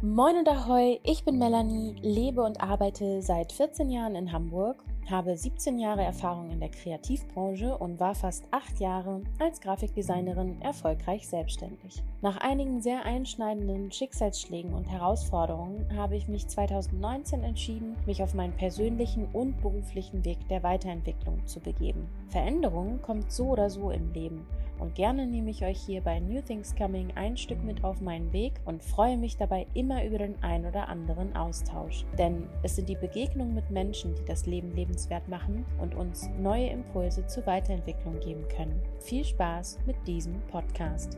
[0.00, 5.36] Moin und Ahoi, ich bin Melanie, lebe und arbeite seit 14 Jahren in Hamburg, habe
[5.36, 12.04] 17 Jahre Erfahrung in der Kreativbranche und war fast 8 Jahre als Grafikdesignerin erfolgreich selbstständig.
[12.20, 18.54] Nach einigen sehr einschneidenden Schicksalsschlägen und Herausforderungen habe ich mich 2019 entschieden, mich auf meinen
[18.54, 22.08] persönlichen und beruflichen Weg der Weiterentwicklung zu begeben.
[22.28, 24.44] Veränderung kommt so oder so im Leben
[24.80, 28.32] und gerne nehme ich euch hier bei New Things Coming ein Stück mit auf meinen
[28.32, 32.04] Weg und freue mich dabei immer über den ein oder anderen Austausch.
[32.18, 36.68] Denn es sind die Begegnungen mit Menschen, die das Leben lebenswert machen und uns neue
[36.68, 38.82] Impulse zur Weiterentwicklung geben können.
[38.98, 41.16] Viel Spaß mit diesem Podcast.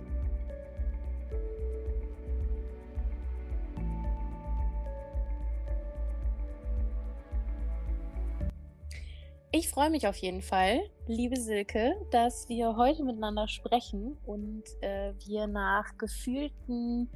[9.53, 15.13] Ich freue mich auf jeden Fall, liebe Silke, dass wir heute miteinander sprechen und äh,
[15.27, 17.11] wir nach gefühlten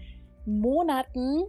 [0.44, 1.44] Monaten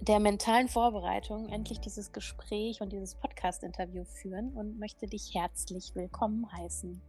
[0.00, 6.50] der mentalen Vorbereitung endlich dieses Gespräch und dieses Podcast-Interview führen und möchte dich herzlich willkommen
[6.52, 7.02] heißen.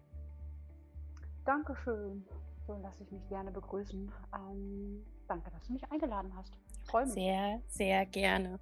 [1.45, 2.25] Dankeschön.
[2.65, 4.11] So lasse ich mich gerne begrüßen.
[4.35, 6.51] Ähm, danke, dass du mich eingeladen hast.
[6.81, 7.13] Ich freue mich.
[7.13, 8.59] Sehr, sehr gerne.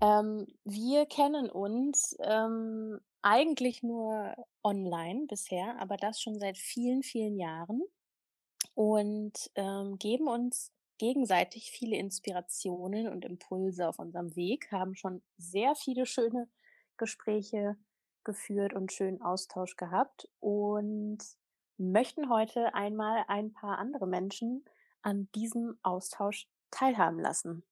[0.00, 7.36] Ähm, wir kennen uns ähm, eigentlich nur online bisher, aber das schon seit vielen, vielen
[7.36, 7.82] Jahren
[8.74, 15.74] und ähm, geben uns gegenseitig viele Inspirationen und Impulse auf unserem Weg, haben schon sehr
[15.74, 16.48] viele schöne
[16.96, 17.76] Gespräche
[18.24, 21.18] geführt und schönen Austausch gehabt und
[21.78, 24.64] möchten heute einmal ein paar andere Menschen
[25.02, 27.64] an diesem Austausch teilhaben lassen.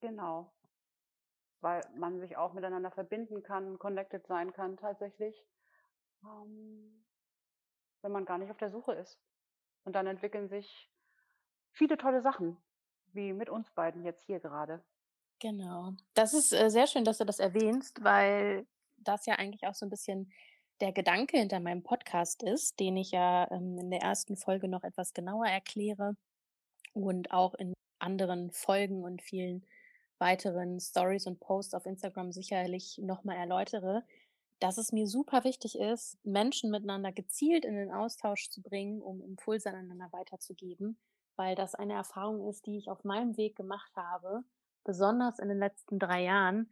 [0.00, 0.50] Genau
[1.62, 5.34] weil man sich auch miteinander verbinden kann, connected sein kann tatsächlich,
[6.24, 7.04] ähm,
[8.02, 9.18] wenn man gar nicht auf der Suche ist.
[9.84, 10.90] Und dann entwickeln sich
[11.70, 12.56] viele tolle Sachen,
[13.12, 14.84] wie mit uns beiden jetzt hier gerade.
[15.38, 15.92] Genau.
[16.14, 18.66] Das ist äh, sehr schön, dass du das erwähnst, weil
[18.98, 20.32] das ja eigentlich auch so ein bisschen
[20.80, 24.82] der Gedanke hinter meinem Podcast ist, den ich ja ähm, in der ersten Folge noch
[24.82, 26.16] etwas genauer erkläre
[26.92, 29.64] und auch in anderen Folgen und vielen
[30.22, 34.04] weiteren Stories und Posts auf Instagram sicherlich nochmal erläutere,
[34.60, 39.20] dass es mir super wichtig ist, Menschen miteinander gezielt in den Austausch zu bringen, um
[39.20, 40.96] Impulse aneinander weiterzugeben,
[41.34, 44.44] weil das eine Erfahrung ist, die ich auf meinem Weg gemacht habe,
[44.84, 46.70] besonders in den letzten drei Jahren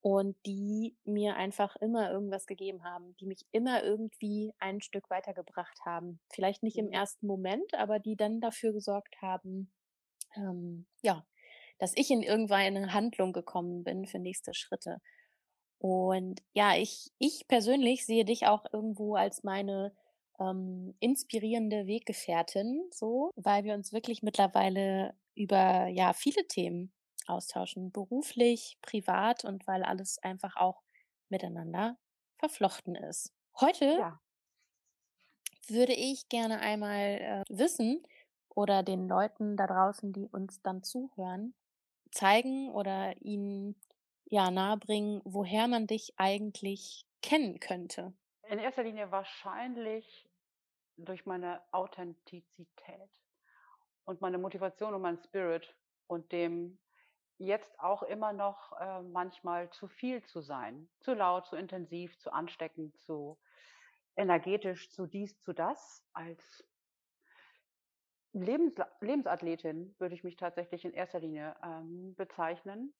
[0.00, 5.80] und die mir einfach immer irgendwas gegeben haben, die mich immer irgendwie ein Stück weitergebracht
[5.84, 6.20] haben.
[6.30, 6.92] Vielleicht nicht im mhm.
[6.92, 9.72] ersten Moment, aber die dann dafür gesorgt haben,
[10.36, 11.26] ähm, ja,
[11.78, 14.98] dass ich in irgendeine Handlung gekommen bin für nächste Schritte.
[15.78, 19.94] Und ja, ich, ich persönlich sehe dich auch irgendwo als meine
[20.40, 26.92] ähm, inspirierende Weggefährtin, so, weil wir uns wirklich mittlerweile über ja viele Themen
[27.26, 30.82] austauschen, beruflich, privat und weil alles einfach auch
[31.28, 31.98] miteinander
[32.38, 33.32] verflochten ist.
[33.60, 34.20] Heute ja.
[35.68, 38.02] würde ich gerne einmal äh, wissen
[38.54, 41.54] oder den Leuten da draußen, die uns dann zuhören,
[42.10, 43.76] zeigen oder ihnen
[44.24, 48.12] ja nahebringen, woher man dich eigentlich kennen könnte?
[48.48, 50.28] In erster Linie wahrscheinlich
[50.96, 53.10] durch meine Authentizität
[54.04, 55.74] und meine Motivation und mein Spirit
[56.06, 56.78] und dem
[57.38, 62.32] jetzt auch immer noch äh, manchmal zu viel zu sein, zu laut, zu intensiv, zu
[62.32, 63.38] ansteckend, zu
[64.16, 66.64] energetisch, zu dies, zu das als
[68.32, 72.94] Lebens Lebensathletin würde ich mich tatsächlich in erster Linie ähm, bezeichnen.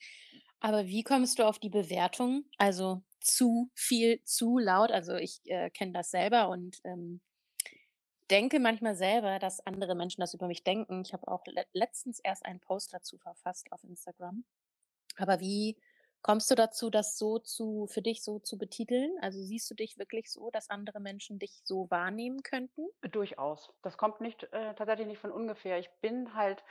[0.60, 2.44] Aber wie kommst du auf die Bewertung?
[2.58, 4.90] Also zu viel, zu laut.
[4.90, 7.20] Also ich äh, kenne das selber und ähm,
[8.30, 11.02] denke manchmal selber, dass andere Menschen das über mich denken.
[11.02, 14.44] Ich habe auch le letztens erst einen Post dazu verfasst auf Instagram.
[15.16, 15.76] Aber wie
[16.22, 19.16] Kommst du dazu, das so zu, für dich so zu betiteln?
[19.20, 22.86] Also siehst du dich wirklich so, dass andere Menschen dich so wahrnehmen könnten?
[23.12, 23.72] Durchaus.
[23.82, 25.78] Das kommt nicht, äh, tatsächlich nicht von ungefähr.
[25.78, 26.64] Ich bin halt,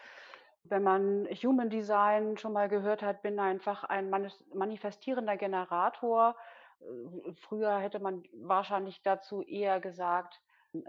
[0.63, 4.09] wenn man Human Design schon mal gehört hat, bin einfach ein
[4.53, 6.35] manifestierender Generator.
[6.81, 10.41] Äh, früher hätte man wahrscheinlich dazu eher gesagt,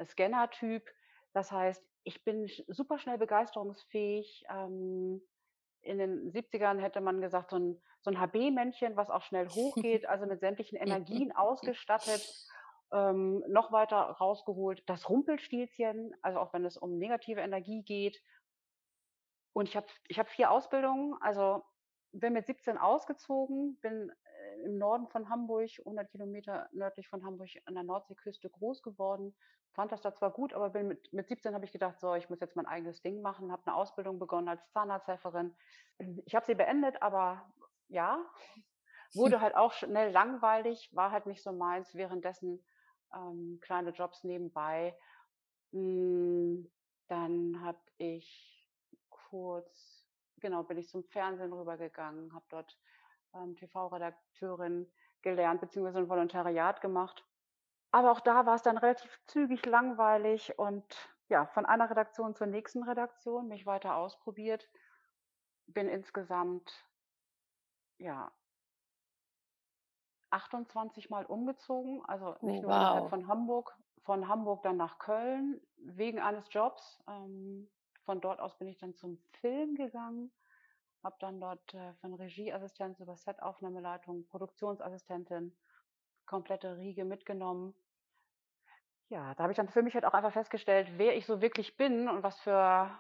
[0.05, 0.83] Scanner-Typ.
[1.33, 4.45] Das heißt, ich bin super schnell begeisterungsfähig.
[4.49, 5.23] Ähm,
[5.87, 10.07] in den 70ern hätte man gesagt, so ein, so ein HB-Männchen, was auch schnell hochgeht,
[10.07, 12.23] also mit sämtlichen Energien ausgestattet,
[12.93, 14.83] ähm, noch weiter rausgeholt.
[14.87, 18.21] Das Rumpelstilzchen, also auch wenn es um negative Energie geht.
[19.53, 21.63] Und ich habe ich hab vier Ausbildungen, also
[22.13, 24.13] bin mit 17 ausgezogen, bin
[24.65, 29.35] im Norden von Hamburg, 100 Kilometer nördlich von Hamburg an der Nordseeküste groß geworden.
[29.73, 32.31] Fand das da zwar gut, aber bin mit, mit 17 habe ich gedacht, so, ich
[32.31, 35.55] muss jetzt mein eigenes Ding machen, habe eine Ausbildung begonnen als Zahnarzthelferin.
[36.25, 37.53] Ich habe sie beendet, aber
[37.89, 38.25] ja,
[39.15, 41.95] wurde halt auch schnell langweilig, war halt nicht so meins.
[41.95, 42.65] Währenddessen
[43.15, 44.97] ähm, kleine Jobs nebenbei.
[45.73, 46.71] Hm,
[47.09, 48.69] dann habe ich
[49.11, 50.07] kurz,
[50.41, 52.79] genau, bin ich zum Fernsehen rübergegangen, habe dort
[53.43, 54.91] ähm, TV-Redakteurin
[55.23, 57.25] gelernt, beziehungsweise ein Volontariat gemacht.
[57.91, 60.85] Aber auch da war es dann relativ zügig langweilig und
[61.29, 64.69] ja, von einer Redaktion zur nächsten Redaktion mich weiter ausprobiert.
[65.67, 66.87] Bin insgesamt
[67.99, 68.31] ja
[70.31, 73.11] 28 Mal umgezogen, also nicht Oh, nur innerhalb wow.
[73.11, 77.03] von Hamburg, von Hamburg dann nach Köln wegen eines Jobs.
[77.09, 77.69] Ähm,
[78.05, 80.33] von dort aus bin ich dann zum Film gegangen,
[81.03, 85.57] habe dann dort äh, von Regieassistenz über Setaufnahmeleitung, Produktionsassistentin,
[86.27, 87.75] komplette Riege mitgenommen.
[89.09, 91.77] Ja, da habe ich dann für mich halt auch einfach festgestellt, wer ich so wirklich
[91.77, 92.91] bin und was für,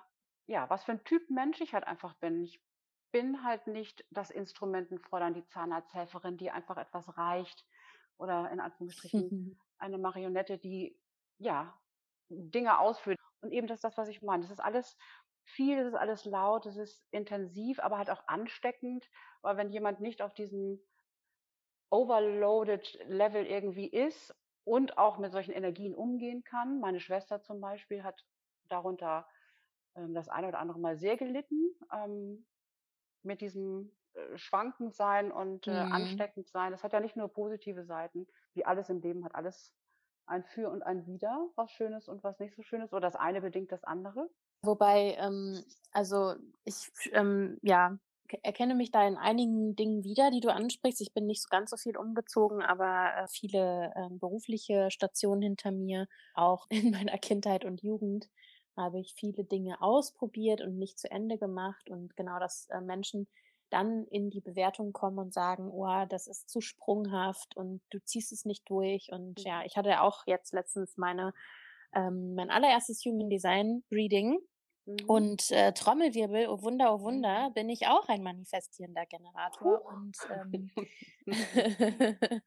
[0.46, 2.44] ja, was für ein Typ Mensch ich halt einfach bin.
[2.44, 2.62] Ich
[3.10, 7.66] bin halt nicht das Instrumentenfräulein, die Zahnarzthelferin, die einfach etwas reicht
[8.18, 10.96] oder in Anführungsstrichen eine Marionette, die
[11.38, 11.76] ja
[12.28, 13.18] Dinge ausführt.
[13.40, 14.42] Und eben das ist das, was ich meine.
[14.42, 14.96] Das ist alles
[15.46, 19.08] viel, das ist alles laut, das ist intensiv, aber halt auch ansteckend,
[19.42, 20.80] weil wenn jemand nicht auf diesem
[21.90, 24.34] overloaded Level irgendwie ist
[24.64, 26.80] und auch mit solchen Energien umgehen kann.
[26.80, 28.24] Meine Schwester zum Beispiel hat
[28.68, 29.28] darunter
[29.94, 32.46] ähm, das eine oder andere Mal sehr gelitten, ähm,
[33.22, 35.90] mit diesem äh, schwankend sein und äh, Mhm.
[35.90, 36.72] ansteckend sein.
[36.72, 39.74] Das hat ja nicht nur positive Seiten, wie alles im Leben hat alles
[40.26, 43.40] ein Für und ein Wider, was Schönes und was nicht so Schönes, oder das eine
[43.42, 44.28] bedingt das andere.
[44.66, 46.34] Wobei, ähm, also
[46.64, 47.98] ich, ähm, ja,
[48.42, 51.00] erkenne mich da in einigen Dingen wieder, die du ansprichst.
[51.00, 55.70] Ich bin nicht so ganz so viel umgezogen, aber äh, viele ähm, berufliche Stationen hinter
[55.70, 56.08] mir.
[56.34, 58.28] Auch in meiner Kindheit und Jugend
[58.76, 61.88] habe ich viele Dinge ausprobiert und nicht zu Ende gemacht.
[61.88, 63.28] Und genau, dass äh, Menschen
[63.70, 68.32] dann in die Bewertung kommen und sagen, oh, das ist zu sprunghaft und du ziehst
[68.32, 69.10] es nicht durch.
[69.12, 69.64] Und ja, Mhm.
[69.64, 71.32] ich hatte auch jetzt letztens meine,
[71.94, 74.38] ähm, mein allererstes Human Design Reading
[74.86, 75.06] Mhm.
[75.06, 79.84] und, äh, Trommelwirbel, oh Wunder, oh Wunder, bin ich auch ein manifestierender Generator Huch.
[79.84, 80.70] und, ähm,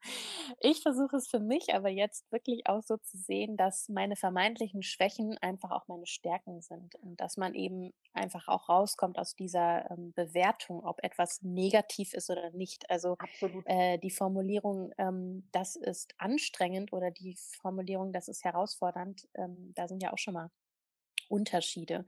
[0.62, 4.84] ich versuche es für mich aber jetzt wirklich auch so zu sehen, dass meine vermeintlichen
[4.84, 9.90] Schwächen einfach auch meine Stärken sind und dass man eben einfach auch rauskommt aus dieser,
[9.92, 12.90] ähm, Bewertung, ob etwas negativ ist oder nicht.
[12.90, 13.18] Also,
[13.66, 19.88] äh, die Formulierung, ähm, das ist anstrengend oder die Formulierung, das ist herausfordernd, ähm, da
[19.88, 20.50] sind ja auch schon mal
[21.30, 22.06] Unterschiede.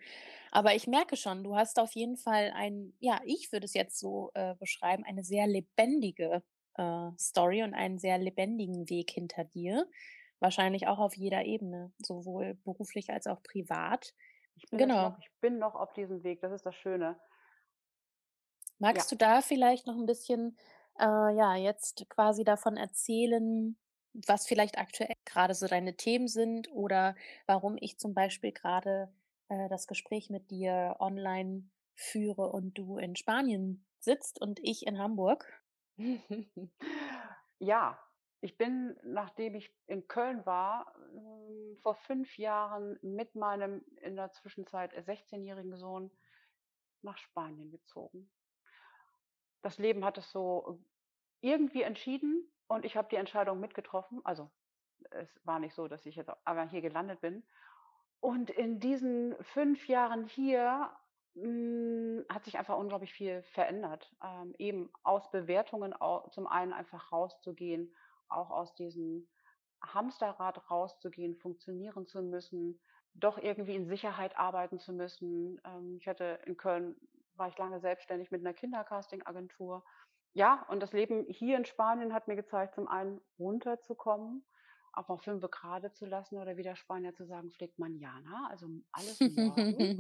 [0.52, 4.00] Aber ich merke schon, du hast auf jeden Fall ein ja, ich würde es jetzt
[4.00, 6.44] so, äh, beschreiben, eine sehr lebendige,
[6.76, 9.88] äh, Story und einen sehr lebendigen Weg hinter dir.
[10.40, 14.14] Wahrscheinlich auch auf jeder Ebene, sowohl beruflich als auch privat.
[14.56, 15.00] Ich bin Genau.
[15.00, 17.20] noch, ich bin noch auf diesem Weg, das ist das Schöne.
[18.90, 19.04] Ja.
[19.04, 20.58] Magst du da vielleicht noch ein bisschen,
[21.00, 23.78] äh, ja, jetzt quasi davon erzählen,
[24.14, 27.16] was vielleicht aktuell gerade so deine Themen sind oder
[27.46, 29.14] warum ich zum Beispiel gerade
[29.50, 34.98] äh, das Gespräch mit dir online führe und du in Spanien sitzt und ich in
[35.00, 35.62] Hamburg?
[37.64, 38.00] Ja,
[38.42, 44.32] ich bin, nachdem ich in Köln war, hm, vor 5 Jahren mit meinem in der
[44.32, 46.10] Zwischenzeit 16-jährigen Sohn
[47.04, 48.32] nach Spanien gezogen.
[49.62, 50.84] Das Leben hat es so
[51.42, 54.22] irgendwie entschieden und ich habe die Entscheidung mitgetroffen.
[54.24, 54.50] Also,
[55.12, 57.46] es war nicht so, dass ich jetzt aber hier gelandet bin.
[58.22, 60.94] Und in diesen 5 Jahren hier,
[61.36, 64.16] hm, hat sich einfach unglaublich viel verändert.
[64.24, 67.94] Ähm, eben aus Bewertungen au zum einen einfach rauszugehen,
[68.30, 69.28] auch aus diesem
[69.84, 72.80] Hamsterrad rauszugehen, funktionieren zu müssen,
[73.16, 75.60] doch irgendwie in Sicherheit arbeiten zu müssen.
[75.66, 76.96] Ähm, ich hatte in Köln
[77.36, 79.84] war ich lange selbstständig mit 'ner Kindercasting-Agentur.
[80.36, 84.46] Ja, und das Leben hier in Spanien hat mir gezeigt, zum einen runterzukommen,
[84.94, 88.68] auch mal fünfe grade zu lassen oder wie der Spanier zu sagen pflegt, mañana, also
[88.94, 89.94] alles morgen.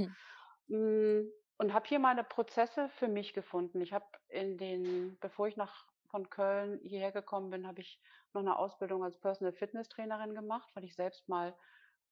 [0.70, 3.82] Hm, und habe hier meine Prozesse für mich gefunden.
[3.82, 8.02] Ich habe in den bevor ich nach von Köln hierher gekommen bin, habe ich
[8.34, 11.56] noch 'ne Ausbildung als Personal Fitness Trainerin gemacht, weil ich selbst mal,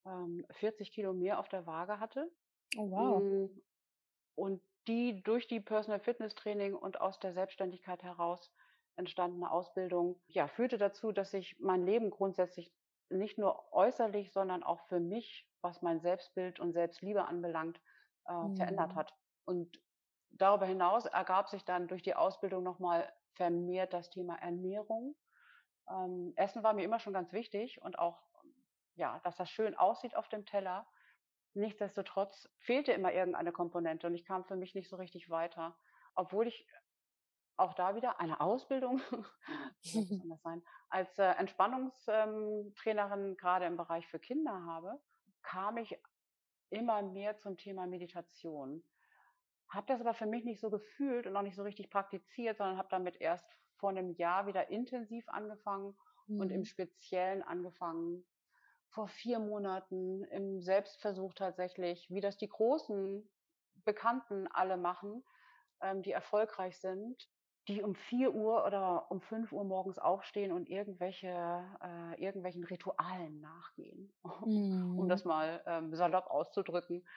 [0.05, 2.31] ähm, 40 Kilo mehr auf der Waage hatte.
[2.77, 3.25] Oh, wow.
[4.39, 8.51] Und die durch die Personal Fitness Training und aus der Selbstständigkeit heraus
[8.95, 12.73] entstandene Ausbildung, ja, führte dazu, dass sich mein Leben grundsätzlich
[13.09, 17.81] nicht nur äußerlich, sondern auch für mich, was mein Selbstbild und Selbstliebe anbelangt,
[18.25, 18.95] äh, verändert Mhm.
[18.95, 19.13] hat.
[19.45, 19.79] Und
[20.29, 25.15] darüber hinaus ergab sich dann durch die Ausbildung nochmal vermehrt das Thema Ernährung.
[25.89, 28.19] Ähm, Essen war mir immer schon ganz wichtig und auch,
[28.95, 30.87] ja, dass das schön aussieht auf dem Teller.
[31.53, 35.75] Nichtsdestotrotz fehlte immer irgendeine Komponente und ich kam für mich nicht so richtig weiter,
[36.15, 36.67] obwohl ich
[37.57, 39.01] auch da wieder eine Ausbildung,
[40.23, 44.99] anders sein, als äh, Entspannungstrainerin ähm, gerade im Bereich für Kinder habe,
[45.41, 45.99] kam ich
[46.69, 48.83] immer mehr zum Thema Meditation.
[49.69, 52.77] Habe das aber für mich nicht so gefühlt und auch nicht so richtig praktiziert, sondern
[52.77, 53.45] habe damit erst
[53.77, 55.95] vor einem Jahr wieder intensiv angefangen
[56.27, 56.39] mhm.
[56.39, 56.65] und im mhm.
[56.65, 58.25] Speziellen angefangen,
[58.89, 63.29] vor vier Monaten im Selbstversuch tatsächlich, wie das die großen
[63.85, 65.23] Bekannten alle machen,
[65.81, 67.29] ähm, die erfolgreich sind,
[67.67, 73.39] die um 4 Uhr oder um 5 Uhr morgens aufstehen und irgendwelche, äh, irgendwelchen Ritualen
[73.39, 74.99] nachgehen, mhm.
[74.99, 77.07] um das mal ähm, salopp auszudrücken.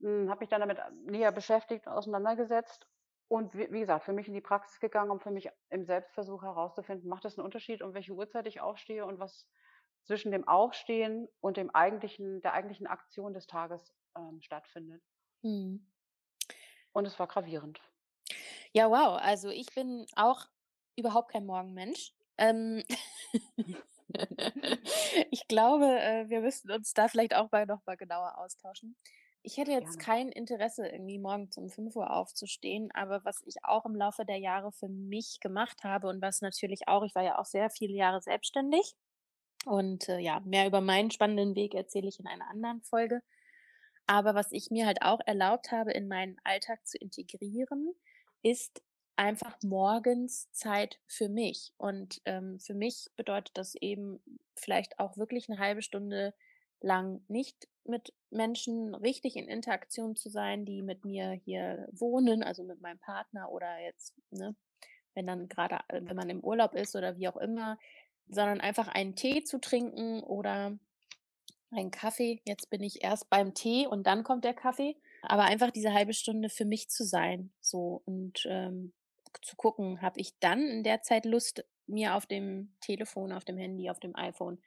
[0.00, 2.88] Hm, habe mich dann damit näher beschäftigt, auseinandergesetzt
[3.26, 6.42] und wie, wie, gesagt, für mich in die Praxis gegangen, um für mich im Selbstversuch
[6.42, 9.48] herauszufinden, macht es einen Unterschied, um welche Uhrzeit ich aufstehe und was
[10.04, 15.02] zwischen dem Aufstehen und dem eigentlichen, der eigentlichen Aktion des Tages ähm, stattfindet.
[15.42, 15.86] Mhm.
[16.92, 17.80] Und es war gravierend.
[18.72, 19.18] Ja, wow.
[19.20, 20.46] Also ich bin auch
[20.96, 22.12] überhaupt kein Morgenmensch.
[22.38, 22.82] Ähm,
[25.30, 28.96] ich glaube, äh, wir müssten uns da vielleicht auch mal noch mal genauer austauschen.
[29.42, 30.04] Ich hätte jetzt Gerne.
[30.04, 34.38] kein Interesse, irgendwie morgens um 5 Uhr aufzustehen, aber was ich auch im Laufe der
[34.38, 37.94] Jahre für mich gemacht habe und was natürlich auch, ich war ja auch sehr viele
[37.94, 38.94] Jahre selbstständig
[39.66, 43.22] und äh, ja, mehr über meinen spannenden Weg erzähle ich in einer anderen Folge.
[44.06, 47.94] Aber was ich mir halt auch erlaubt habe, in meinen Alltag zu integrieren,
[48.42, 48.82] ist
[49.16, 51.74] einfach morgens Zeit für mich.
[51.76, 54.20] Und ähm, für mich bedeutet das eben
[54.56, 56.34] vielleicht auch wirklich eine halbe Stunde
[56.80, 62.62] lang nicht mit Menschen richtig in Interaktion zu sein, die mit mir hier wohnen, also
[62.62, 64.54] mit meinem Partner oder jetzt, ne,
[65.14, 67.78] wenn dann gerade, äh, wenn man im Urlaub ist oder wie auch immer,
[68.28, 70.78] sondern einfach einen Tee zu trinken oder
[71.70, 72.40] einen Kaffee.
[72.44, 74.96] Jetzt bin ich erst beim Tee und dann kommt der Kaffee.
[75.22, 78.92] Aber einfach diese halbe Stunde für mich zu sein, so und ähm,
[79.42, 83.56] zu gucken, habe ich dann in der Zeit Lust, mir auf dem Telefon, auf dem
[83.56, 84.60] Handy, auf dem iPhone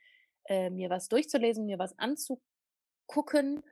[0.46, 3.64] äh, mir was durchzulesen, mir was anzugucken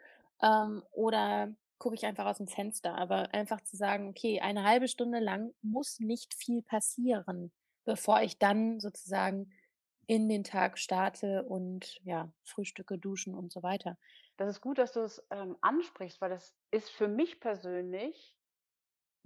[0.41, 2.95] ähm, oder gucke ich einfach aus dem Fenster.
[2.95, 7.51] Aber einfach zu sagen, okay, eine halbe Stunde lang muss nicht viel passieren,
[7.85, 9.51] bevor ich dann sozusagen
[10.09, 13.95] in den Tag starte und ja, frühstücke, duschen und so weiter.
[14.37, 18.35] Das ist gut, dass du es ähm, ansprichst, weil das ist für mich persönlich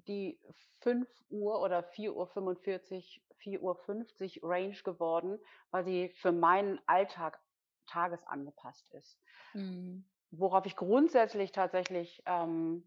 [0.10, 0.38] die
[0.82, 5.40] 5 Uhr oder 4.45 Uhr, 4.50 Uhr Range geworden,
[5.72, 7.40] weil sie für meinen Alltag
[7.88, 9.18] tagesangepasst ist.
[9.54, 10.04] Mhm.
[10.32, 12.86] Worauf ich grundsätzlich tatsächlich ähm,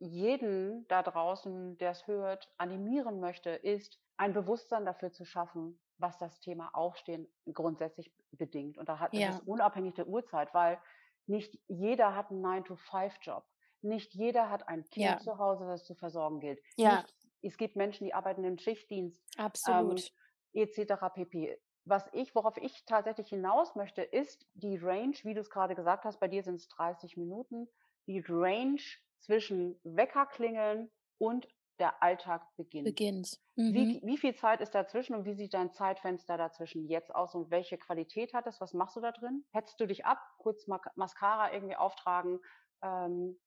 [0.00, 6.18] jeden da draußen, der es hört, animieren möchte, ist, ein Bewusstsein dafür zu schaffen, was
[6.18, 8.78] das Thema Aufstehen grundsätzlich bedingt.
[8.78, 9.30] Und da hat ja.
[9.30, 10.78] es unabhängig der Uhrzeit, weil
[11.26, 13.44] nicht jeder hat einen 9-to-5-Job.
[13.82, 15.18] Nicht jeder hat ein Kind ja.
[15.18, 16.60] zu Hause, das zu versorgen gilt.
[16.76, 17.02] Ja.
[17.02, 19.22] Nicht, es gibt Menschen, die arbeiten im Schichtdienst.
[19.36, 20.12] Absolut.
[20.54, 20.94] Ähm, etc.
[21.14, 21.58] pp.
[21.84, 26.04] Was ich, worauf ich tatsächlich hinaus möchte, ist die Range, wie du es gerade gesagt
[26.04, 27.68] hast, bei dir sind es 30 Minuten,
[28.06, 28.80] die Range
[29.20, 31.46] zwischen Weckerklingeln und
[31.78, 32.86] der Alltag beginnt.
[32.86, 33.38] Beginnt.
[33.56, 33.74] Mhm.
[33.74, 37.50] Wie, wie viel Zeit ist dazwischen und wie sieht dein Zeitfenster dazwischen jetzt aus und
[37.50, 38.60] welche Qualität hat es?
[38.60, 39.44] Was machst du da drin?
[39.52, 42.40] Hetzt du dich ab, kurz Mascara irgendwie auftragen,
[42.82, 43.38] ähm,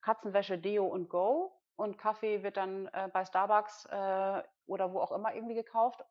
[0.00, 5.12] Katzenwäsche, Deo und Go und Kaffee wird dann äh, bei Starbucks äh, oder wo auch
[5.12, 6.02] immer irgendwie gekauft.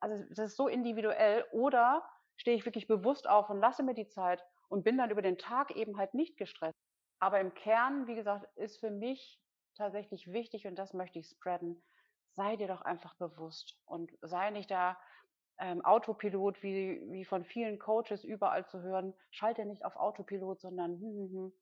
[0.00, 1.44] Also das ist so individuell.
[1.52, 5.22] Oder stehe ich wirklich bewusst auf und lasse mir die Zeit und bin dann über
[5.22, 6.78] den Tag eben halt nicht gestresst.
[7.18, 9.40] Aber im Kern, wie gesagt, ist für mich
[9.76, 11.82] tatsächlich wichtig und das möchte ich spreaden.
[12.32, 14.98] Sei dir doch einfach bewusst und sei nicht da
[15.58, 19.14] ähm, Autopilot, wie, wie von vielen Coaches überall zu hören.
[19.30, 21.52] Schalte nicht auf Autopilot, sondern hm, hm,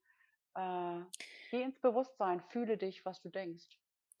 [0.55, 1.05] hm, äh,
[1.51, 3.69] geh ins Bewusstsein, fühle dich, was du denkst.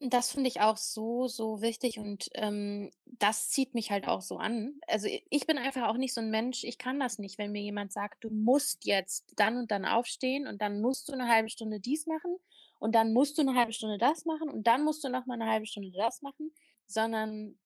[0.01, 4.37] Das finde ich auch so, so wichtig und ähm, das zieht mich halt auch so
[4.37, 4.77] an.
[4.87, 7.61] Also ich bin einfach auch nicht so ein Mensch, ich kann das nicht, wenn mir
[7.61, 11.49] jemand sagt, du musst jetzt dann und dann aufstehen und dann musst du eine halbe
[11.49, 12.37] Stunde dies machen
[12.79, 15.35] und dann musst du eine halbe Stunde das machen und dann musst du noch mal
[15.35, 16.53] eine halbe Stunde das machen,
[16.85, 17.57] sondern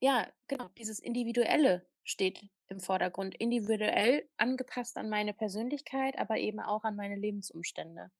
[0.00, 6.84] ja, genau, dieses Individuelle steht im Vordergrund, individuell angepasst an meine Persönlichkeit, aber eben auch
[6.84, 8.10] an meine Lebensumstände.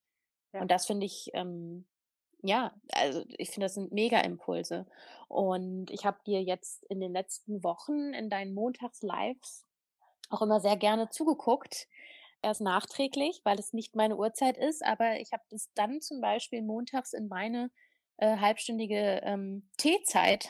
[0.53, 0.61] Ja.
[0.61, 1.87] Und das finde ich ähm,
[2.43, 4.87] ja, also ich finde, das sind Mega-Impulse.
[5.29, 9.67] Und ich habe dir jetzt in den letzten Wochen in deinen Montags-Lives
[10.31, 11.89] auch immer sehr gerne zugeguckt.
[12.43, 16.63] Erst nachträglich, weil es nicht meine Uhrzeit ist, aber ich habe das dann zum Beispiel
[16.63, 17.71] montags in meine
[18.17, 20.49] äh, halbstündige, ähm, Teezeit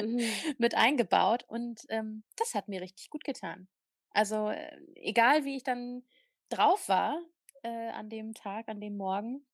[0.00, 0.42] Mhm.
[0.58, 3.68] mit eingebaut und, ähm, das hat mir richtig gut getan.
[4.10, 6.04] Also, äh, egal wie ich dann
[6.50, 7.20] drauf war,
[7.62, 9.46] äh, an dem Tag, an dem Morgen,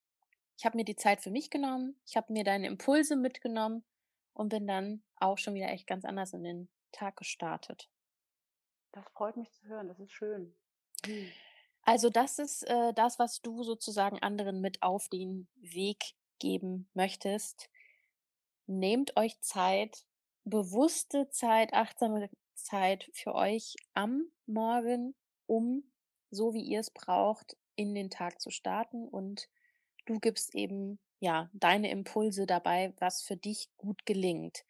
[0.58, 3.84] ich habe mir die Zeit für mich genommen, ich habe mir deine Impulse mitgenommen
[4.34, 7.90] und bin dann auch schon wieder echt ganz anders in den Tag gestartet.
[8.90, 10.56] Das freut mich zu hören, das ist schön.
[11.82, 17.70] Also, das ist, äh, das, was du sozusagen anderen mit auf den Weg geben möchtest.
[18.66, 20.04] Nehmt euch Zeit,
[20.44, 25.14] bewusste Zeit, achtsame Zeit für euch am Morgen,
[25.46, 25.84] um,
[26.30, 29.48] so wie ihr es braucht, in den Tag zu starten und
[30.06, 34.64] du gibst eben, ja, deine Impulse dabei, was für dich gut gelingt.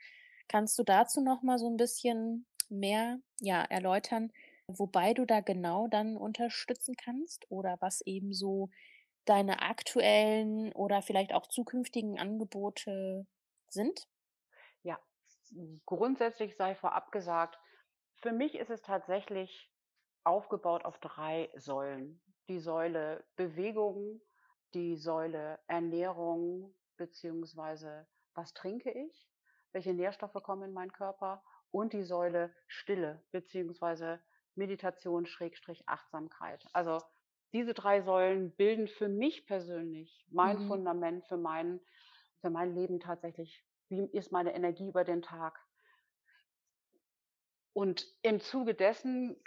[0.49, 4.33] Kannst du dazu noch mal so ein bisschen mehr, ja, erläutern,
[4.69, 8.71] wobei du da genau dann unterstützen kannst oder was eben so
[9.27, 13.27] deine aktuellen oder vielleicht auch zukünftigen Angebote
[13.69, 14.09] sind?
[14.83, 14.99] Ja,
[15.51, 17.59] hm, grundsätzlich sei vorab gesagt,
[18.23, 19.71] für mich ist es tatsächlich
[20.25, 22.23] aufgebaut auf 3 Säulen.
[22.49, 24.23] Die Säule Bewegung,
[24.75, 29.29] die Säule Ernährung beziehungsweise was trinke ich,
[29.73, 34.23] welche Nährstoffe kommen in meinen Körper und die Säule Stille beziehungsweise
[34.57, 36.67] Meditation Schrägstrich Achtsamkeit.
[36.73, 37.03] Also,
[37.53, 40.61] diese 3 Säulen bilden für mich persönlich mein Mhm.
[40.61, 41.81] Fundament für mein
[42.41, 43.65] für mein Leben tatsächlich.
[43.89, 45.61] Wie ist meine Energie über den Tag?
[47.73, 49.41] Und im Zuge dessen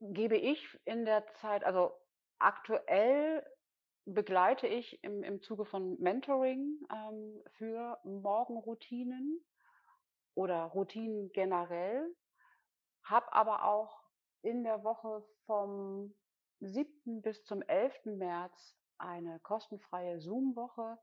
[0.00, 1.92] gebe ich in der Zeit also,
[2.38, 3.46] aktuell
[4.06, 9.44] begleite ich im im Zuge von Mentoring, ähm, für Morgenroutinen
[10.34, 12.14] oder Routinen generell,
[13.04, 14.03] habe aber auch
[14.44, 16.14] in der Woche vom
[16.60, 17.22] 7.
[17.22, 18.16] bis zum 11.
[18.16, 20.98] März eine kostenfreie Zoom-Woche,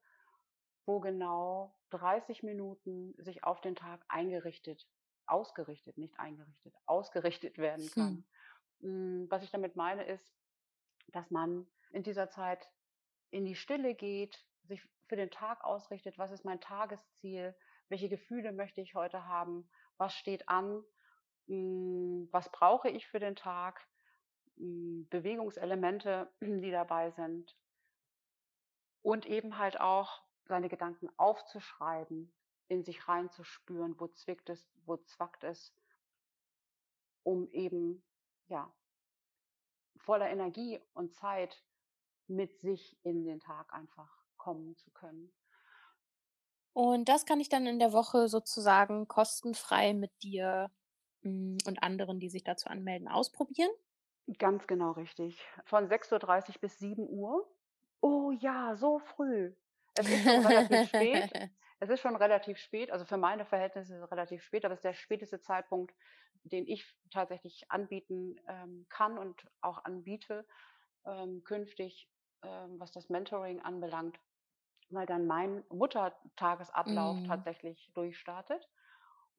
[0.86, 4.88] wo genau 30 Minuten sich auf den Tag eingerichtet
[5.28, 8.18] ausgerichtet, nicht eingerichtet, ausgerichtet werden Hm.
[8.18, 8.26] kann.
[8.82, 10.34] Hm, was ich damit meine, ist,
[11.10, 12.72] dass man in dieser Zeit
[13.32, 17.56] in die Stille geht, sich für den Tag ausrichtet: „Was ist mein Tagesziel?
[17.90, 19.70] Welche Gefühle möchte ich heute haben?
[19.98, 20.84] Was steht an?
[21.48, 23.88] Hm, was brauche ich für den Tag?“
[24.58, 27.56] Hm, Bewegungselemente, die dabei sind.
[29.04, 32.34] Und eben halt auch seine Gedanken aufzuschreiben,
[32.68, 35.74] in sich reinzuspüren, wo zwickt es, wo zwackt es,
[37.24, 38.04] um eben,
[38.48, 38.74] ja,
[39.98, 41.64] voller Energie und Zeit
[42.28, 45.34] mit sich in den Tag einfach kommen zu können.
[46.74, 50.70] Und das kann ich dann in der Woche sozusagen kostenfrei mit dir,
[51.24, 53.72] und anderen, die sich dazu anmelden, ausprobieren?
[54.38, 55.44] Ganz genau richtig.
[55.66, 57.46] Von 6:30 bis 7:00.
[58.02, 59.54] Oh ja, so früh.
[59.96, 61.36] Es ist schon relativ spät.
[61.80, 64.80] Es ist schon relativ spät, also für meine Verhältnisse ist es relativ spät, aber es
[64.80, 65.96] ist der späteste Zeitpunkt,
[66.44, 70.46] den ich tatsächlich anbieten, ähm, kann und auch anbiete,
[71.08, 72.12] ähm, künftig,
[72.44, 74.20] ähm, was das Mentoring anbelangt,
[74.90, 77.22] weil dann mein Muttertagesablauf Mhm.
[77.24, 78.70] tatsächlich durchstartet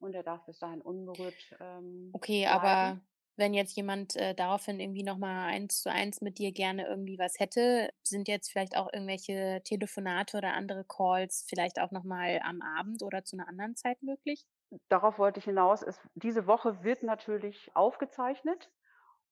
[0.03, 2.47] und der darf bis dahin unberührt, ähm, Okay, bleiben.
[2.47, 3.01] aber
[3.35, 7.17] wenn jetzt jemand, äh, daraufhin irgendwie noch mal eins zu eins mit dir gerne irgendwie
[7.17, 12.39] was hätte, sind jetzt vielleicht auch irgendwelche Telefonate oder andere Calls vielleicht auch noch mal
[12.43, 14.45] am Abend oder zu 'ner anderen Zeit möglich?
[14.89, 15.81] Darauf wollte ich hinaus.
[15.83, 18.71] Es diese Woche wird natürlich aufgezeichnet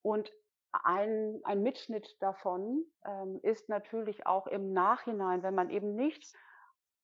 [0.02, 0.32] und
[0.72, 6.34] ein ein Mitschnitt davon, ähm, ist natürlich auch im Nachhinein, wenn man eben nicht,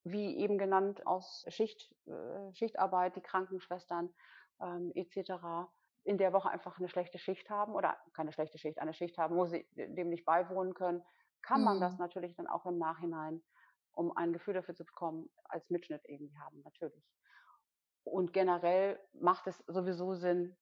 [0.03, 4.13] wie eben genannt, aus Schicht äh, Schichtarbeit, die Krankenschwestern,
[4.61, 5.71] ähm, et cetera,
[6.03, 9.35] in der Woche einfach 'ne schlechte Schicht haben oder keine schlechte Schicht, eine Schicht haben,
[9.37, 11.03] wo sie dem nicht beiwohnen können,
[11.41, 11.99] kann man das Mhm.
[11.99, 13.43] natürlich dann auch im Nachhinein,
[13.91, 17.03] um ein Gefühl dafür zu bekommen, als Mitschnitt irgendwie haben, natürlich.
[18.03, 20.57] Und generell macht es sowieso Sinn,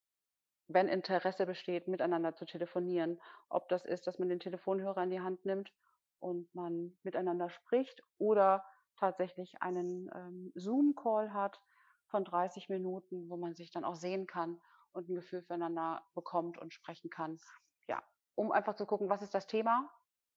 [0.67, 3.21] wenn Interesse besteht, miteinander zu telefonieren.
[3.50, 5.74] Ob das ist, dass man den Telefonhörer in die Hand nimmt
[6.19, 8.65] und man miteinander spricht oder
[8.96, 11.62] tatsächlich einen, ähm, Zoom-Call hat
[12.08, 14.62] von 30 Minuten, wo man sich dann auch sehen kann
[14.94, 17.40] und 'n Gefühl füreinander bekommt und sprechen kann.
[17.88, 18.04] Ja,
[18.36, 19.90] um einfach zu gucken: Was ist das Thema?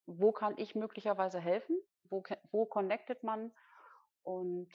[0.07, 1.79] Wo kann ich möglicherweise helfen?
[2.05, 3.53] Wo wo connectet man?
[4.23, 4.71] Und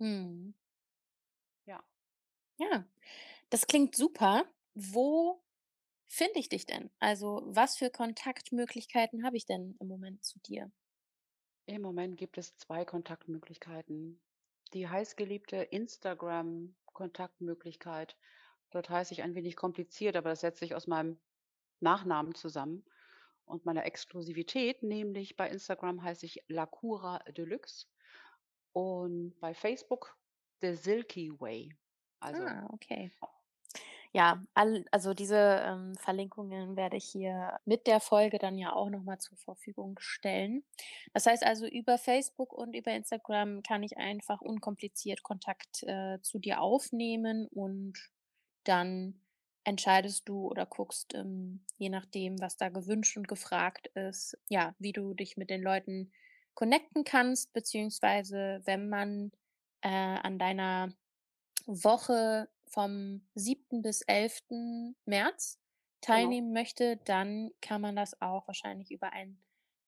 [0.00, 0.54] Mhm.
[1.66, 1.84] ja.
[2.58, 2.86] Ja,
[3.50, 4.46] das klingt super.
[4.74, 5.44] Wo
[6.08, 6.90] finde ich dich denn?
[7.00, 10.72] Also, was für Kontaktmöglichkeiten habe ich denn im Moment zu dir?
[11.66, 14.20] Im Moment gibt es 2 Kontaktmöglichkeiten.
[14.72, 18.16] Die heißgeliebte Instagram-Kontaktmöglichkeit.
[18.70, 21.18] Dort heiße ich ein wenig kompliziert, aber das setzt sich aus meinem
[21.80, 22.84] Nachnamen zusammen
[23.46, 27.86] und meiner Exklusivität, nämlich bei Instagram heiße ich Lakura Deluxe.
[28.72, 30.16] und bei Facebook
[30.60, 31.74] The Silky Way.
[32.20, 33.12] Also Ah, okay.
[34.16, 38.88] Ja, all also diese, ähm, Verlinkungen werde ich hier mit der Folge dann ja auch
[38.88, 40.62] noch mal zur Verfügung stellen.
[41.12, 46.38] Das heißt also, über Facebook und über Instagram kann ich einfach unkompliziert Kontakt, äh, zu
[46.38, 47.98] dir aufnehmen und
[48.62, 49.20] dann
[49.64, 54.92] entscheidest du oder guckst, ähm, je nachdem, was da gewünscht und gefragt ist, ja, wie
[54.92, 56.12] du dich mit den Leuten
[56.54, 59.32] connecten kannst, beziehungsweise wenn man,
[59.82, 60.92] äh, an deiner
[61.66, 63.82] Woche vom 7.
[63.82, 64.42] bis 11.
[65.06, 65.60] März
[66.00, 66.18] genau.
[66.18, 69.42] teilnehmen möchte, dann kann man das auch wahrscheinlich über einen,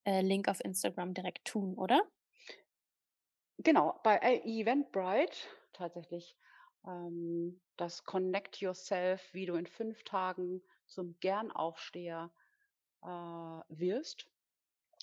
[0.04, 2.00] äh, Link auf Instagram direkt tun, oder?
[3.58, 5.36] Genau, bei e Eventbrite
[5.72, 6.36] tatsächlich,
[6.86, 12.30] ähm, das Connect Yourself, wie du in 5 Tagen zum Gernaufsteher,
[13.02, 14.30] äh, wirst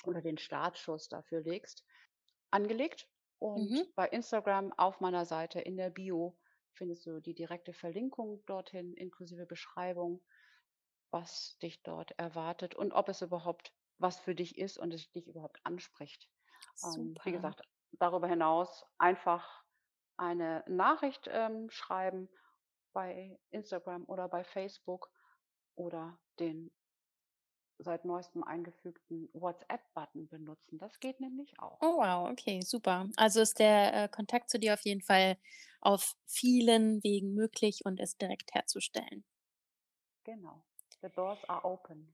[0.06, 1.84] oder den Startschuss dafür legst,
[2.50, 3.10] angelegt.
[3.41, 3.48] Mhm.
[3.48, 6.38] Und bei Instagram auf meiner Seite in der Bio
[6.73, 10.21] findest du die direkte Verlinkung dorthin inklusive Beschreibung,
[11.12, 15.27] was dich dort erwartet und ob es überhaupt was für dich ist und es dich
[15.27, 16.27] überhaupt anspricht.
[16.83, 17.31] Ähm, wie Super.
[17.31, 17.62] gesagt,
[17.93, 19.63] darüber hinaus einfach
[20.17, 22.29] eine Nachricht, ähm, schreiben
[22.93, 25.09] bei Instagram oder bei Facebook
[25.75, 26.71] oder den
[27.84, 30.78] seit Neuestem eingefügten WhatsApp-Button benutzen.
[30.78, 31.78] Das geht nämlich auch.
[31.82, 33.10] Oh wow, okay, super.
[33.15, 35.38] Also ist der, äh, Kontakt zu dir auf jeden Fall
[35.82, 39.24] auf vielen Wegen möglich und ist direkt herzustellen.
[40.24, 40.63] Genau.
[41.02, 42.13] The doors are open.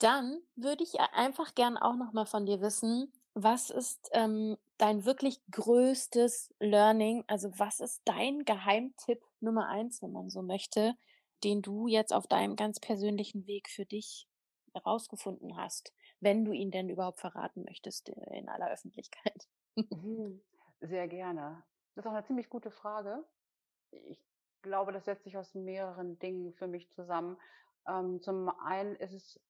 [0.00, 4.56] Dann würde ich a einfach gern auch noch mal von dir wissen, was ist, ähm,
[4.78, 7.24] dein wirklich größtes Learning?
[7.26, 10.94] Also, was ist dein Geheimtipp Nummer eins, wenn man so möchte,
[11.44, 14.26] den du jetzt auf deinem ganz persönlichen Weg für dich
[14.78, 19.48] herausgefunden hast, wenn du ihn denn überhaupt verraten möchtest, äh, in aller Öffentlichkeit?
[19.90, 20.42] Mhm.
[20.80, 21.64] Sehr gerne.
[21.94, 23.24] Das ist auch eine ziemlich gute Frage.
[23.90, 24.24] Ich
[24.62, 27.38] glaube, das setzt sich aus mehreren Dingen für mich zusammen.
[27.86, 29.40] Ähm, zum einen ist es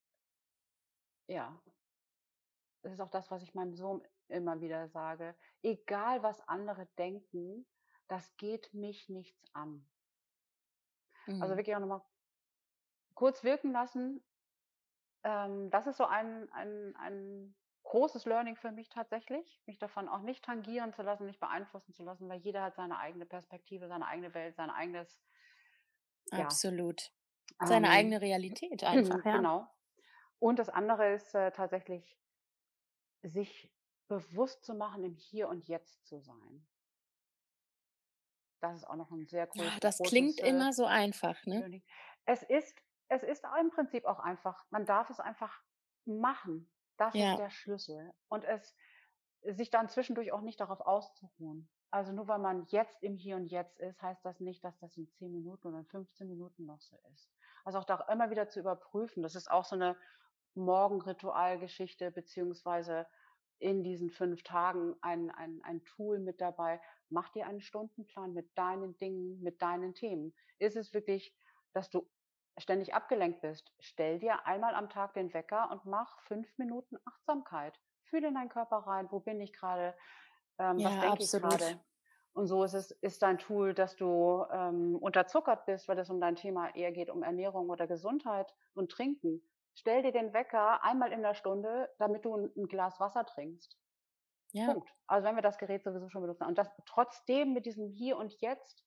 [1.29, 1.61] ja,
[2.83, 7.69] es ist auch das, was ich meinem Sohn immer wieder sage: „Egal, was andere denken,
[8.09, 9.89] das geht mich nichts an.“
[11.39, 11.57] Also, Mhm.
[11.57, 12.05] wirklich auch noch mal
[13.15, 14.25] kurz wirken lassen.
[15.25, 17.55] Ähm, das ist so ein ein ein
[17.85, 22.03] großes Learning für mich tatsächlich, mich davon auch nicht tangieren zu lassen, nicht beeinflussen zu
[22.05, 25.23] lassen, weil jeder hat seine eigene Perspektive, seine eigene Welt, sein eigenes
[26.33, 27.13] ja, Absolut.
[27.63, 29.45] Seine ähm, eigene Realität einfach, ja.
[29.45, 29.69] genau.
[30.41, 32.19] Und das andere ist, äh, tatsächlich
[33.23, 33.73] sich
[34.09, 36.67] bewusst zu machen, im Hier und Jetzt zu sein.
[38.61, 41.45] Das ist auch noch 'n sehr Ah, groß das klingt großes, äh, immer so einfach,
[41.45, 41.67] ne?
[42.27, 42.75] Es ist
[43.09, 44.67] es ist auch im Prinzip auch einfach.
[44.71, 45.63] Man darf es einfach
[46.05, 46.73] machen.
[46.97, 48.15] Das ist Ja, der Schlüssel.
[48.29, 48.77] Und es
[49.43, 51.71] sich dann zwischendurch auch nicht darauf auszuruhen.
[51.91, 54.97] Also, nur weil man jetzt im Hier und Jetzt ist, heißt das nicht, dass das
[54.97, 57.33] in 10 Minuten oder in 15 Minuten noch so ist.
[57.65, 59.23] Also, auch da immer wieder zu überprüfen.
[59.23, 59.97] Das ist auch so 'ne
[60.55, 63.07] Morgenritualgeschichte beziehungsweise
[63.59, 66.81] in diesen 5 Tagen ein ein ein Tool mit dabei.
[67.09, 70.35] Mach dir einen Stundenplan mit deinen Dingen, mit deinen Themen.
[70.59, 71.35] Ist es wirklich,
[71.73, 72.11] dass du
[72.59, 73.73] ständig abgelenkt bist?
[73.81, 77.81] Stell dir einmal am Tag den Wecker und mach 5 Minuten Achtsamkeit.
[78.05, 79.09] Fühle in deinen Körper rein.
[79.11, 79.95] Wo bin ich grade?
[80.59, 81.81] Ähm, was ja, denke ich grade?
[82.33, 86.21] Und so ist es ist dein Tool, dass du, ähm, unterzuckert bist, weil es um
[86.21, 89.43] dein Thema eher geht, um Ernährung oder Gesundheit und Trinken.
[89.75, 93.79] Stell dir den Wecker einmal in der Stunde, damit du 'n 'n Glas Wasser trinkst.
[94.53, 94.89] Ja, Punkt.
[95.07, 98.41] Also, wenn wir das Gerät sowieso schon benutzen und das trotzdem mit diesem Hier und
[98.41, 98.85] Jetzt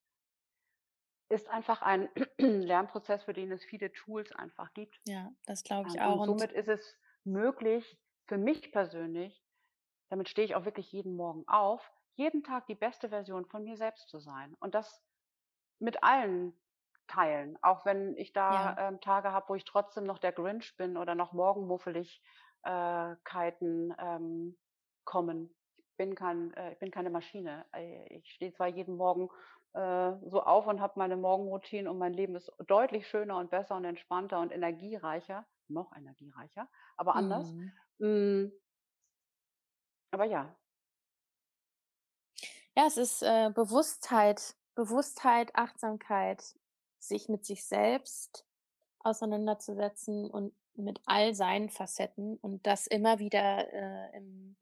[1.32, 5.00] ist einfach ein Lernprozess, für den es viele Tools einfach gibt.
[5.06, 9.44] ja, das glaube ich Ähm, auch und somit ist es möglich für mich persönlich
[10.10, 13.76] damit stehe ich auch wirklich jeden Morgen auf, jeden Tag die beste Version von mir
[13.76, 15.02] selbst zu sein und das
[15.78, 16.54] mit allen
[17.08, 20.76] teilen, auch wenn ich da, ja, ähm, Tage habe, wo ich trotzdem noch der Grinch
[20.76, 22.20] bin oder noch Morgenmuffeligkeiten
[22.64, 24.58] äh, ähm,
[25.04, 25.54] kommen.
[25.92, 27.64] Ich bin kein äh, ich bin keine Maschine.
[27.72, 29.28] Äh, ich stehe zwar jeden Morgen,
[29.74, 33.76] äh, so auf und habe meine Morgenroutine und mein Leben ist deutlich schöner und besser
[33.76, 37.50] und entspannter und energiereicher noch energiereicher, aber anders.
[37.52, 37.72] mhm.
[37.98, 38.52] Hm,
[40.10, 40.54] aber ja,
[42.76, 46.42] Ja, es ist, äh, Bewusstheit Bewusstheit, Achtsamkeit,
[46.98, 48.46] sich mit sich selbst
[49.00, 54.56] auseinanderzusetzen und mit all seinen Facetten und das immer wieder, äh, im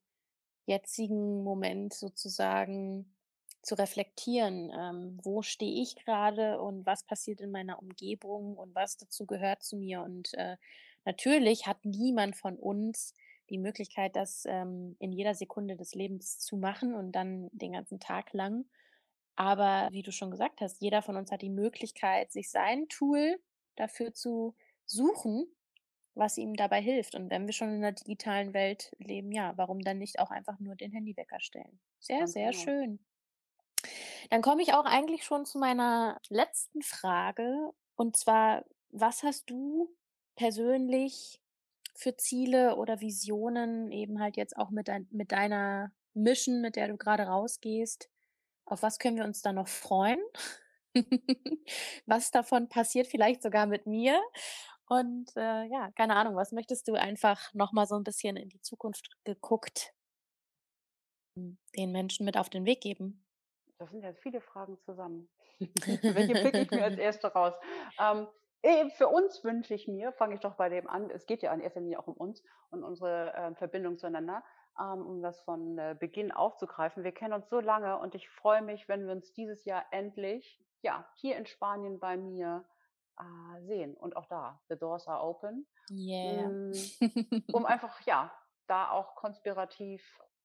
[0.67, 3.15] jetzigen Moment sozusagen
[3.63, 4.71] zu reflektieren.
[4.77, 9.63] Ähm, wo stehe ich gerade und was passiert in meiner Umgebung und was dazu gehört
[9.63, 10.03] zu mir?
[10.03, 10.57] Und, äh,
[11.05, 13.15] natürlich hat niemand von uns
[13.51, 17.99] die Möglichkeit, das ähm, in jeder Sekunde des Lebens zu machen und dann den ganzen
[18.01, 18.67] Tag lang.
[19.37, 23.41] Aber wie du schon gesagt hast, jeder von uns hat die Möglichkeit, sich sein Tool
[23.77, 25.47] dafür zu suchen,
[26.15, 27.15] was ihm dabei hilft.
[27.15, 30.59] Und wenn wir schon in der digitalen Welt leben, ja, warum dann nicht auch einfach
[30.59, 31.81] nur den Handywecker stellen?
[31.99, 32.63] Sehr, Ganz sehr genau.
[32.63, 33.01] schön.
[34.31, 37.71] Dann komme ich auch eigentlich schon zu meiner letzten Frage.
[37.97, 39.95] Und zwar, was hast du
[40.37, 41.41] persönlich
[41.95, 46.89] für Ziele oder Visionen eben halt jetzt auch mit, dein, mit deiner Mission, mit der
[46.89, 48.09] du gerade rausgehst?
[48.65, 50.21] Auf was können wir uns da noch freuen?
[52.07, 54.21] Was davon passiert vielleicht sogar mit mir?
[54.91, 58.49] Und, äh, ja, keine Ahnung, was möchtest du einfach noch mal so ein bisschen in
[58.49, 59.95] die Zukunft geguckt,
[61.37, 63.25] hm, den Menschen mit auf den Weg geben?
[63.79, 65.31] Das sind jetzt viele Fragen zusammen.
[65.61, 67.55] Welche picke ich mir als erste raus?
[68.01, 68.27] Ähm,
[68.63, 71.55] eh, für uns wünsche ich mir, fange ich doch bei dem an, es geht ja
[71.55, 74.43] in erster Linie auch um uns und unsere ähm, Verbindung zueinander,
[74.77, 77.05] ähm, um das von äh, Beginn aufzugreifen.
[77.05, 80.61] Wir kennen uns so lange und ich freue mich, wenn wir uns dieses Jahr endlich,
[80.83, 82.65] ja, hier in Spanien bei mir
[83.21, 83.95] äh, sehen.
[83.95, 85.67] Und auch da, the doors are open.
[85.91, 86.49] Yeah.
[86.49, 86.73] Mm,
[87.53, 88.33] um einfach, ja,
[88.67, 90.03] da auch konspirativ,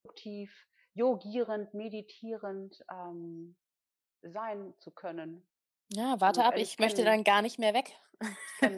[0.07, 0.51] aktiv,
[0.93, 3.55] yogierend, meditierend ähm,
[4.21, 5.47] sein zu können
[5.89, 7.95] Ja, warte ab, ich möchte dann gar nicht mehr weg.
[8.61, 8.77] Hm,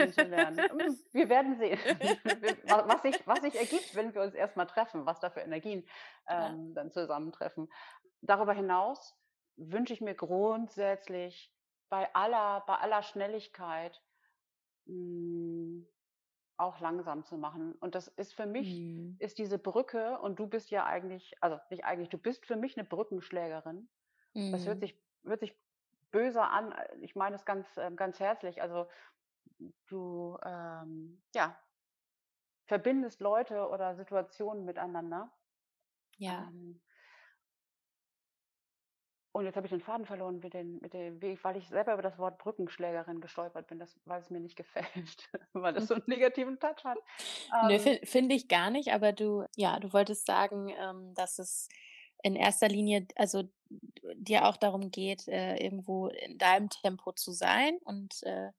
[1.12, 1.78] Wir werden sehen,
[2.88, 5.88] was sich, was sich ergibt, wenn wir uns erstmal treffen, was da für Energien
[6.28, 7.72] ähm, dann zusammentreffen.
[8.22, 9.16] Darüber hinaus
[9.56, 11.54] wünsche ich mir grundsätzlich
[11.90, 14.02] bei aller, bei aller Schnelligkeit
[14.86, 15.86] mh,
[16.58, 17.74] auch langsam zu machen.
[17.76, 19.20] Und das ist für mich, Mhm.
[19.20, 22.78] ist diese Brücke, und du bist ja eigentlich, also nicht eigentlich, du bist für mich
[22.78, 23.90] eine Brückenschlägerin.
[24.52, 24.82] Das hört Mhm.
[24.82, 25.60] sich, hört sich
[26.12, 26.72] böse an.
[26.74, 28.62] äh, Ich meine es ganz, ähm, ganz herzlich.
[28.62, 28.88] Also
[29.88, 31.60] du, ähm, ja,
[32.66, 35.34] verbindest Leute oder Situationen miteinander.
[36.20, 36.52] Ja.
[36.52, 36.82] Ähm,
[39.38, 41.94] und jetzt habe ich den Faden verloren mit den, mit dem Weg, weil ich selber
[41.94, 45.94] über das Wort Brückenschlägerin gestolpert bin, das, weil es mir nicht gefällt, weil das so
[45.94, 46.98] einen negativen Touch hat.
[47.70, 51.70] Ähm, fin finde ich gar nicht, aber du ja, du wolltest sagen, ähm, dass es
[52.24, 53.44] in erster Linie also,
[54.16, 58.50] dir auch darum geht, äh, irgendwo in deinem Tempo zu sein und, äh,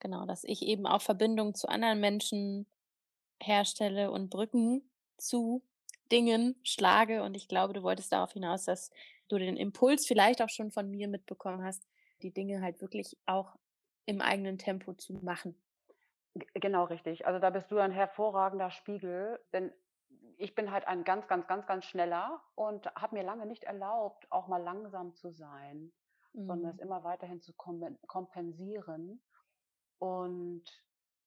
[0.00, 2.66] genau, dass ich eben auch Verbindungen zu anderen Menschen
[3.42, 5.62] herstelle und Brücken zu
[6.12, 7.22] Dingen schlage.
[7.22, 8.90] Und ich glaube, du wolltest darauf hinaus, dass
[9.32, 11.86] du den Impuls vielleicht auch schon von mir mitbekommen hast,
[12.22, 13.56] die Dinge halt wirklich auch
[14.06, 15.56] im eigenen Tempo zu machen.
[16.54, 17.26] Genau richtig.
[17.26, 19.72] Also, da bist du ein hervorragender Spiegel, denn
[20.36, 24.30] ich bin halt ein ganz, ganz, ganz, ganz schneller und habe mir lange nicht erlaubt,
[24.30, 25.92] auch mal langsam zu sein,
[26.46, 26.78] sondern es Mhm.
[26.78, 29.22] immer weiterhin zu kompen kompensieren.
[29.98, 30.64] Und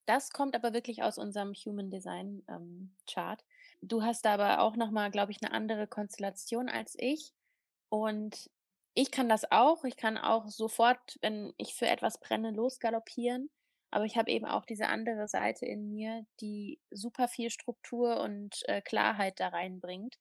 [0.05, 3.43] Das kommt aber wirklich aus unserem Human Design, ähm, Chart.
[3.81, 7.33] Du hast da aber auch noch mal, glaube ich, eine andere Konstellation als ich.
[7.93, 8.49] Und
[8.95, 9.83] ich kann das auch.
[9.83, 13.51] Ich kann auch sofort, wenn ich für etwas brenne, losgaloppieren.
[13.91, 18.63] Aber ich habe eben auch diese andere Seite in mir, die super viel Struktur und,
[18.67, 20.17] äh, Klarheit da reinbringt.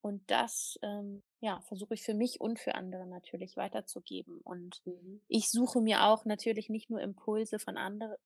[0.00, 4.40] Und das, ähm, ja, versuche ich für mich und für andere natürlich weiterzugeben.
[4.42, 5.20] Und mhm.
[5.28, 8.16] ich suche mir auch natürlich nicht nur Impulse von anderen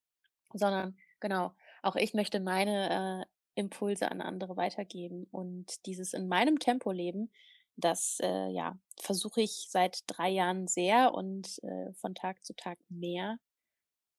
[0.52, 6.58] sondern genau, auch ich möchte meine, äh, Impulse an andere weitergeben und dieses in meinem
[6.58, 7.30] Tempo leben,
[7.76, 12.78] das, äh, ja, versuche ich seit 3 Jahren sehr und, äh, von Tag zu Tag
[12.88, 13.38] mehr.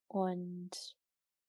[0.08, 0.96] Und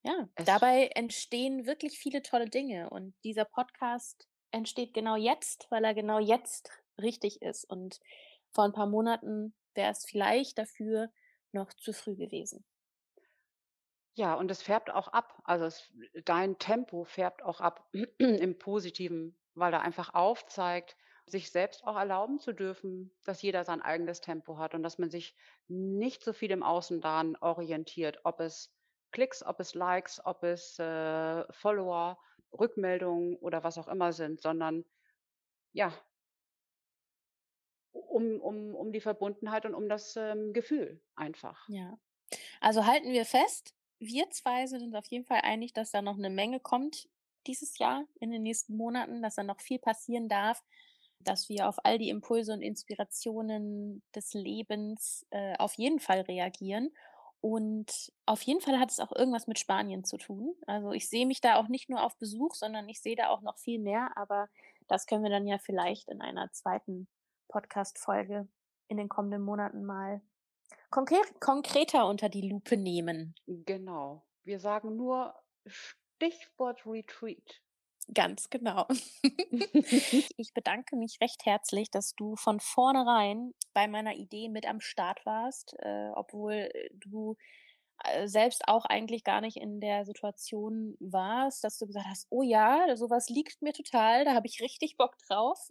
[0.05, 5.85] ja, Es dabei entstehen wirklich viele tolle Dinge und dieser Podcast entsteht genau jetzt, weil
[5.85, 8.01] er genau jetzt richtig ist und
[8.51, 11.13] vor ein paar Monaten wäre es vielleicht dafür
[11.53, 12.65] noch zu früh gewesen.
[14.17, 15.41] Ja, und es färbt auch ab.
[15.45, 15.93] Also, es
[16.25, 20.97] dein Tempo färbt auch ab im Positiven, weil er einfach aufzeigt,
[21.31, 25.11] sich selbst auch erlauben zu dürfen, dass jeder sein eigenes Tempo hat und dass man
[25.11, 25.37] sich
[25.69, 28.75] nicht so viel im Außen daran orientiert, ob es
[29.13, 32.19] Klicks, ob es Likes, ob es, äh, Follower,
[32.53, 34.85] Rückmeldungen oder was auch immer sind, sondern
[35.73, 35.93] ja,
[37.93, 41.69] um um um die Verbundenheit und um das, ähm, Gefühl einfach.
[41.69, 41.99] Ja.
[42.61, 46.19] Also halten wir fest, wir 2 sind uns auf jeden Fall einig, dass da noch
[46.19, 47.09] eine Menge kommt
[47.47, 50.63] dieses Jahr, in den nächsten Monaten, dass da noch viel passieren darf,
[51.21, 56.91] dass wir auf all die Impulse und Inspirationen des Lebens, äh, auf jeden Fall reagieren.
[57.41, 60.55] Und auf jeden Fall hat es auch irgendwas mit Spanien zu tun.
[60.67, 63.43] Also, ich sehe mich da auch nicht nur auf Besuch, sondern ich sehe da auch
[63.43, 64.49] noch viel mehr, aber
[64.89, 67.07] das können wir dann ja vielleicht in einer zweiten
[67.49, 68.49] Podcast-Folge
[68.89, 70.21] in den kommenden Monaten mal
[70.91, 73.35] konkre konkreter unter die Lupe nehmen.
[73.47, 74.25] Genau.
[74.45, 75.35] Wir sagen nur
[75.67, 77.61] Stichwort Retreat.
[78.15, 78.87] Ganz genau.
[80.37, 85.25] Ich bedanke mich recht herzlich, dass du von vornherein bei meiner Idee mit am Start
[85.27, 87.37] warst, äh, obwohl, äh, du,
[88.05, 92.43] äh, selbst auch eigentlich gar nicht in der Situation warst, dass du gesagt hast: „Oh
[92.43, 95.71] ja, so was liegt mir total, da habe ich richtig Bock drauf.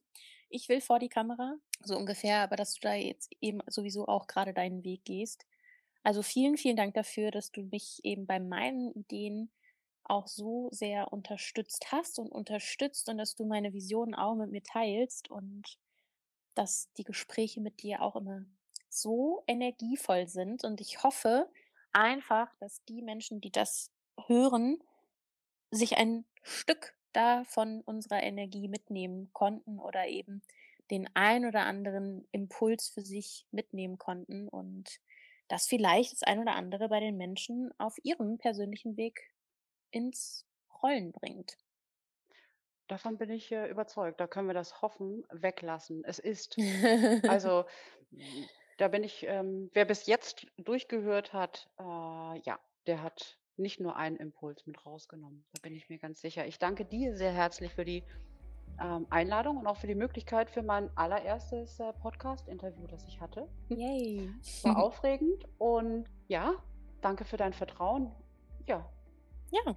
[0.50, 4.28] Ich will vor die Kamera“, so ungefähr, aber dass du da jetzt eben sowieso auch
[4.28, 5.46] grade deinen Weg gehst.
[6.04, 9.52] Also, vielen, vielen Dank dafür, dass du mich eben bei meinen Ideen
[10.10, 14.64] auch so sehr unterstützt hast und unterstützt und dass du meine Visionen auch mit mir
[14.64, 15.78] teilst und
[16.56, 18.46] dass die Gespräche mit dir auch immer
[18.90, 20.64] so energievoll sind.
[20.64, 21.50] Und ich hoffe
[21.94, 23.92] einfach, dass die Menschen, die das
[24.28, 24.80] hören,
[25.72, 30.42] sich ein Stück davon unserer Energie mitnehmen konnten oder eben
[30.92, 35.00] den ein oder anderen Impuls für sich mitnehmen konnten und
[35.48, 39.32] dass vielleicht das ein oder andere bei den Menschen auf ihrem persönlichen Weg
[39.92, 40.46] ins
[40.82, 41.58] Rollen bringt.
[42.88, 44.20] Davon bin ich, äh, überzeugt.
[44.20, 46.04] Da können wir das Hoffen weglassen.
[46.06, 46.58] Es ist.
[47.30, 47.66] Also,
[48.12, 48.46] hm,
[48.78, 53.96] da bin ich ähm, wer bis jetzt durchgehört hat, äh, ja, der hat nicht nur
[53.96, 55.44] einen Impuls mit rausgenommen.
[55.54, 56.46] Da bin ich mir ganz sicher.
[56.46, 58.04] Ich danke dir sehr herzlich für die,
[58.80, 63.48] ähm, Einladung und auch für die Möglichkeit für mein allererstes, äh, Podcast-Interview, das ich hatte.
[63.70, 64.30] Yay.
[64.64, 66.54] War aufregend und ja,
[67.02, 68.12] danke für dein Vertrauen.
[68.68, 68.88] Ja.
[69.52, 69.76] Ja.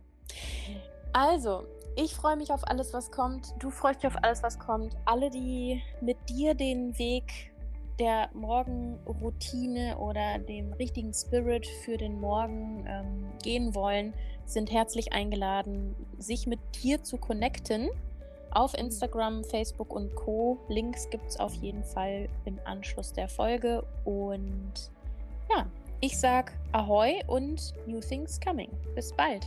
[1.13, 3.55] Also, ich freue mich auf alles, was kommt.
[3.59, 4.97] Du freust dich auf alles, was kommt.
[5.05, 7.51] Alle, die mit dir den Weg
[7.99, 14.15] der Morgenroutine oder dem richtigen Spirit für den Morgen, ähm, gehen wollen,
[14.47, 17.91] sind herzlich eingeladen, sich mit dir zu connecten
[18.51, 18.75] auf.
[18.75, 20.59] Instagram, Facebook und Co.
[20.69, 24.73] Links gibt's auf jeden Fall im Anschluss der Folge und
[25.51, 25.67] ja,
[26.01, 28.71] ich sage Ahoi und New Things Coming.
[28.95, 29.47] Bis bald.